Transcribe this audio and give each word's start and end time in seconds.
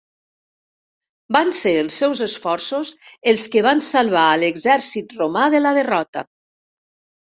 Van 1.37 1.53
ser 1.57 1.73
els 1.81 1.99
seus 2.03 2.23
esforços 2.29 2.93
els 3.35 3.45
que 3.57 3.65
van 3.71 3.87
salvar 3.93 4.27
a 4.35 4.43
l'exèrcit 4.45 5.19
romà 5.23 5.49
de 5.57 5.67
la 5.67 5.79
derrota. 5.85 6.31